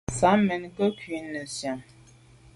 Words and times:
Sàm 0.17 0.39
mèn 0.47 0.63
ke’ 0.75 0.85
ku’ 0.99 1.15
nesian. 1.31 1.79